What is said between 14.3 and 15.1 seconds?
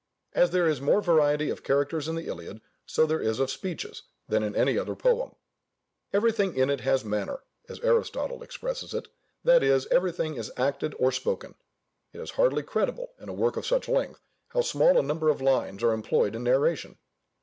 how small a